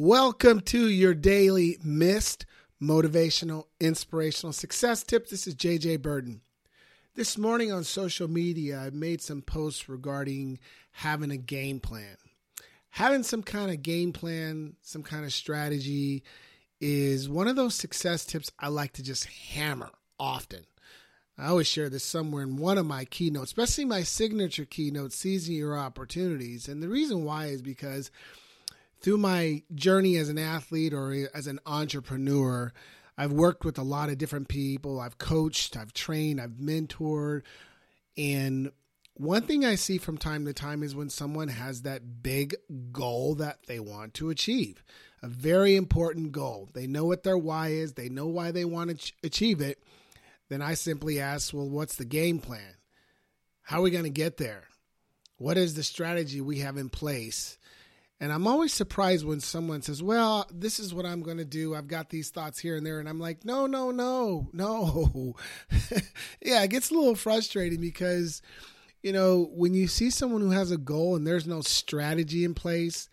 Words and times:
Welcome 0.00 0.60
to 0.60 0.88
your 0.88 1.12
daily 1.12 1.76
missed 1.82 2.46
motivational, 2.80 3.64
inspirational 3.80 4.52
success 4.52 5.02
tips. 5.02 5.32
This 5.32 5.48
is 5.48 5.56
JJ 5.56 5.98
Birden. 5.98 6.38
This 7.16 7.36
morning 7.36 7.72
on 7.72 7.82
social 7.82 8.28
media, 8.28 8.78
I 8.78 8.90
made 8.90 9.20
some 9.20 9.42
posts 9.42 9.88
regarding 9.88 10.60
having 10.92 11.32
a 11.32 11.36
game 11.36 11.80
plan. 11.80 12.16
Having 12.90 13.24
some 13.24 13.42
kind 13.42 13.72
of 13.72 13.82
game 13.82 14.12
plan, 14.12 14.76
some 14.82 15.02
kind 15.02 15.24
of 15.24 15.32
strategy 15.32 16.22
is 16.80 17.28
one 17.28 17.48
of 17.48 17.56
those 17.56 17.74
success 17.74 18.24
tips 18.24 18.52
I 18.56 18.68
like 18.68 18.92
to 18.92 19.02
just 19.02 19.24
hammer 19.24 19.90
often. 20.20 20.64
I 21.36 21.48
always 21.48 21.66
share 21.66 21.88
this 21.88 22.04
somewhere 22.04 22.44
in 22.44 22.56
one 22.56 22.78
of 22.78 22.86
my 22.86 23.04
keynotes, 23.04 23.50
especially 23.50 23.84
my 23.84 24.04
signature 24.04 24.64
keynote, 24.64 25.12
Seizing 25.12 25.56
Your 25.56 25.76
Opportunities. 25.76 26.68
And 26.68 26.84
the 26.84 26.88
reason 26.88 27.24
why 27.24 27.46
is 27.46 27.62
because 27.62 28.12
through 29.00 29.18
my 29.18 29.62
journey 29.74 30.16
as 30.16 30.28
an 30.28 30.38
athlete 30.38 30.92
or 30.92 31.28
as 31.34 31.46
an 31.46 31.60
entrepreneur, 31.66 32.72
I've 33.16 33.32
worked 33.32 33.64
with 33.64 33.78
a 33.78 33.82
lot 33.82 34.10
of 34.10 34.18
different 34.18 34.48
people. 34.48 35.00
I've 35.00 35.18
coached, 35.18 35.76
I've 35.76 35.92
trained, 35.92 36.40
I've 36.40 36.52
mentored. 36.52 37.42
And 38.16 38.70
one 39.14 39.42
thing 39.42 39.64
I 39.64 39.74
see 39.74 39.98
from 39.98 40.18
time 40.18 40.44
to 40.46 40.52
time 40.52 40.82
is 40.82 40.94
when 40.94 41.10
someone 41.10 41.48
has 41.48 41.82
that 41.82 42.22
big 42.22 42.54
goal 42.92 43.34
that 43.36 43.66
they 43.66 43.80
want 43.80 44.14
to 44.14 44.30
achieve, 44.30 44.84
a 45.22 45.28
very 45.28 45.74
important 45.74 46.30
goal. 46.30 46.68
They 46.72 46.86
know 46.86 47.04
what 47.04 47.24
their 47.24 47.38
why 47.38 47.68
is, 47.68 47.94
they 47.94 48.08
know 48.08 48.26
why 48.26 48.52
they 48.52 48.64
want 48.64 49.00
to 49.00 49.12
achieve 49.24 49.60
it. 49.60 49.82
Then 50.48 50.62
I 50.62 50.74
simply 50.74 51.20
ask, 51.20 51.52
well, 51.52 51.68
what's 51.68 51.96
the 51.96 52.04
game 52.04 52.38
plan? 52.38 52.76
How 53.62 53.80
are 53.80 53.82
we 53.82 53.90
going 53.90 54.04
to 54.04 54.10
get 54.10 54.36
there? 54.36 54.64
What 55.36 55.58
is 55.58 55.74
the 55.74 55.82
strategy 55.82 56.40
we 56.40 56.60
have 56.60 56.76
in 56.76 56.88
place? 56.88 57.58
And 58.20 58.32
I'm 58.32 58.48
always 58.48 58.72
surprised 58.72 59.24
when 59.24 59.40
someone 59.40 59.82
says, 59.82 60.02
Well, 60.02 60.46
this 60.52 60.80
is 60.80 60.92
what 60.92 61.06
I'm 61.06 61.22
going 61.22 61.36
to 61.38 61.44
do. 61.44 61.74
I've 61.74 61.86
got 61.86 62.10
these 62.10 62.30
thoughts 62.30 62.58
here 62.58 62.76
and 62.76 62.84
there. 62.84 62.98
And 62.98 63.08
I'm 63.08 63.20
like, 63.20 63.44
No, 63.44 63.66
no, 63.66 63.90
no, 63.90 64.48
no. 64.52 65.36
yeah, 66.42 66.62
it 66.62 66.70
gets 66.70 66.90
a 66.90 66.94
little 66.94 67.14
frustrating 67.14 67.80
because, 67.80 68.42
you 69.02 69.12
know, 69.12 69.48
when 69.52 69.72
you 69.72 69.86
see 69.86 70.10
someone 70.10 70.40
who 70.40 70.50
has 70.50 70.72
a 70.72 70.78
goal 70.78 71.14
and 71.14 71.26
there's 71.26 71.46
no 71.46 71.60
strategy 71.60 72.44
in 72.44 72.54
place, 72.54 73.08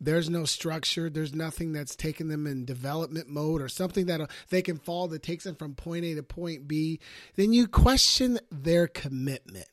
there's 0.00 0.28
no 0.28 0.44
structure, 0.44 1.08
there's 1.08 1.34
nothing 1.34 1.72
that's 1.72 1.96
taking 1.96 2.28
them 2.28 2.46
in 2.46 2.64
development 2.64 3.28
mode 3.28 3.62
or 3.62 3.68
something 3.68 4.06
that 4.06 4.20
uh, 4.20 4.26
they 4.50 4.62
can 4.62 4.78
follow 4.78 5.08
that 5.08 5.22
takes 5.22 5.44
them 5.44 5.54
from 5.54 5.74
point 5.74 6.04
A 6.04 6.14
to 6.14 6.22
point 6.22 6.68
B, 6.68 7.00
then 7.34 7.52
you 7.52 7.66
question 7.66 8.38
their 8.50 8.86
commitment, 8.86 9.68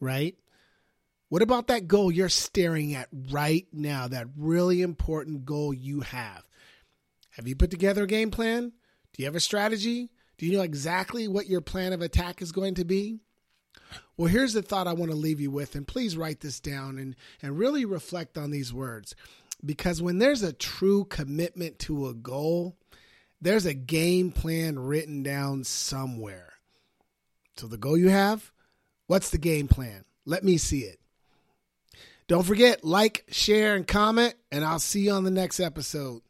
right? 0.00 0.36
What 1.28 1.42
about 1.42 1.66
that 1.66 1.88
goal 1.88 2.10
you're 2.10 2.30
staring 2.30 2.94
at 2.94 3.08
right 3.30 3.66
now, 3.72 4.08
that 4.08 4.28
really 4.36 4.80
important 4.80 5.44
goal 5.44 5.74
you 5.74 6.00
have? 6.00 6.44
Have 7.32 7.46
you 7.46 7.54
put 7.54 7.70
together 7.70 8.04
a 8.04 8.06
game 8.06 8.30
plan? 8.30 8.72
Do 9.12 9.22
you 9.22 9.26
have 9.26 9.36
a 9.36 9.40
strategy? 9.40 10.10
Do 10.38 10.46
you 10.46 10.56
know 10.56 10.62
exactly 10.62 11.28
what 11.28 11.46
your 11.46 11.60
plan 11.60 11.92
of 11.92 12.00
attack 12.00 12.40
is 12.40 12.50
going 12.50 12.74
to 12.76 12.84
be? 12.84 13.20
Well, 14.16 14.28
here's 14.28 14.54
the 14.54 14.62
thought 14.62 14.86
I 14.86 14.94
want 14.94 15.10
to 15.10 15.16
leave 15.16 15.40
you 15.40 15.50
with, 15.50 15.74
and 15.74 15.86
please 15.86 16.16
write 16.16 16.40
this 16.40 16.60
down 16.60 16.98
and, 16.98 17.14
and 17.42 17.58
really 17.58 17.84
reflect 17.84 18.38
on 18.38 18.50
these 18.50 18.72
words. 18.72 19.14
Because 19.64 20.00
when 20.00 20.18
there's 20.18 20.42
a 20.42 20.52
true 20.52 21.04
commitment 21.04 21.78
to 21.80 22.08
a 22.08 22.14
goal, 22.14 22.76
there's 23.40 23.66
a 23.66 23.74
game 23.74 24.30
plan 24.30 24.78
written 24.78 25.22
down 25.22 25.64
somewhere. 25.64 26.54
So, 27.56 27.66
the 27.66 27.76
goal 27.76 27.98
you 27.98 28.08
have, 28.08 28.52
what's 29.08 29.30
the 29.30 29.38
game 29.38 29.68
plan? 29.68 30.04
Let 30.24 30.44
me 30.44 30.58
see 30.58 30.80
it. 30.80 31.00
Don't 32.28 32.44
forget, 32.44 32.84
like, 32.84 33.24
share, 33.30 33.74
and 33.74 33.86
comment, 33.86 34.34
and 34.52 34.62
I'll 34.62 34.78
see 34.78 35.00
you 35.00 35.12
on 35.12 35.24
the 35.24 35.30
next 35.30 35.60
episode. 35.60 36.20